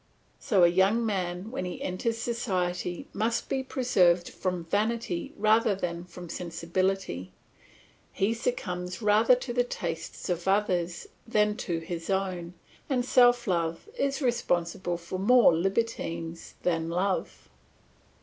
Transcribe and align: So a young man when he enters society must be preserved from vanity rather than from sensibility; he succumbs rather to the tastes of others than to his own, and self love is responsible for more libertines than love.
So 0.39 0.63
a 0.63 0.67
young 0.67 1.05
man 1.05 1.51
when 1.51 1.63
he 1.63 1.79
enters 1.79 2.17
society 2.17 3.07
must 3.13 3.49
be 3.49 3.61
preserved 3.61 4.29
from 4.29 4.65
vanity 4.65 5.31
rather 5.37 5.75
than 5.75 6.05
from 6.05 6.27
sensibility; 6.27 7.31
he 8.11 8.33
succumbs 8.33 9.03
rather 9.03 9.35
to 9.35 9.53
the 9.53 9.63
tastes 9.63 10.27
of 10.27 10.47
others 10.47 11.05
than 11.27 11.55
to 11.57 11.77
his 11.77 12.09
own, 12.09 12.55
and 12.89 13.05
self 13.05 13.45
love 13.45 13.87
is 13.95 14.23
responsible 14.23 14.97
for 14.97 15.19
more 15.19 15.53
libertines 15.55 16.55
than 16.63 16.89
love. 16.89 17.51